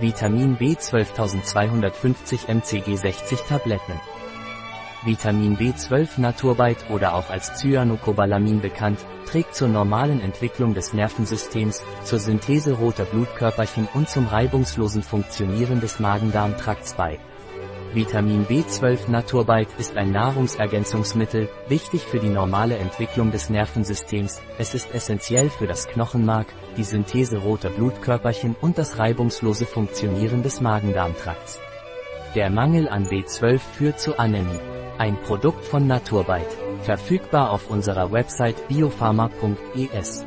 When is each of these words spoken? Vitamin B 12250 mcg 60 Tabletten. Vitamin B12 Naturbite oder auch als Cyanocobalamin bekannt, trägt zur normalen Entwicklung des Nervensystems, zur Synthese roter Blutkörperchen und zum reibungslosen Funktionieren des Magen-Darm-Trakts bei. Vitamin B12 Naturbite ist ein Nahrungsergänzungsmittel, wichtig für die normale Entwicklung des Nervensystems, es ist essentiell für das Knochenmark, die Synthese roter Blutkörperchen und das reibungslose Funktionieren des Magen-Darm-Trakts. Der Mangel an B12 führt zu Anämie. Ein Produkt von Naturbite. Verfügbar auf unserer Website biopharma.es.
Vitamin 0.00 0.56
B 0.56 0.76
12250 0.78 2.48
mcg 2.48 2.96
60 2.96 3.40
Tabletten. 3.42 4.00
Vitamin 5.04 5.58
B12 5.58 6.18
Naturbite 6.18 6.86
oder 6.88 7.14
auch 7.14 7.28
als 7.28 7.58
Cyanocobalamin 7.58 8.62
bekannt, 8.62 8.98
trägt 9.26 9.54
zur 9.54 9.68
normalen 9.68 10.22
Entwicklung 10.22 10.72
des 10.72 10.94
Nervensystems, 10.94 11.82
zur 12.04 12.18
Synthese 12.18 12.72
roter 12.72 13.04
Blutkörperchen 13.04 13.88
und 13.92 14.08
zum 14.08 14.26
reibungslosen 14.26 15.02
Funktionieren 15.02 15.80
des 15.82 16.00
Magen-Darm-Trakts 16.00 16.94
bei. 16.94 17.18
Vitamin 17.92 18.46
B12 18.46 19.10
Naturbite 19.10 19.72
ist 19.78 19.96
ein 19.96 20.12
Nahrungsergänzungsmittel, 20.12 21.48
wichtig 21.66 22.02
für 22.02 22.20
die 22.20 22.28
normale 22.28 22.76
Entwicklung 22.76 23.32
des 23.32 23.50
Nervensystems, 23.50 24.40
es 24.58 24.74
ist 24.74 24.94
essentiell 24.94 25.50
für 25.50 25.66
das 25.66 25.88
Knochenmark, 25.88 26.46
die 26.76 26.84
Synthese 26.84 27.38
roter 27.38 27.70
Blutkörperchen 27.70 28.54
und 28.60 28.78
das 28.78 29.00
reibungslose 29.00 29.66
Funktionieren 29.66 30.44
des 30.44 30.60
Magen-Darm-Trakts. 30.60 31.58
Der 32.36 32.48
Mangel 32.48 32.88
an 32.88 33.06
B12 33.06 33.58
führt 33.58 33.98
zu 33.98 34.16
Anämie. 34.20 34.60
Ein 34.98 35.20
Produkt 35.20 35.64
von 35.64 35.88
Naturbite. 35.88 36.56
Verfügbar 36.82 37.50
auf 37.50 37.70
unserer 37.70 38.12
Website 38.12 38.68
biopharma.es. 38.68 40.24